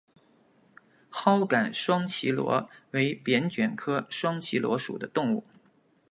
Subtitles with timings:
[1.11, 5.43] 藁杆双脐螺为扁蜷科双脐螺属的动物。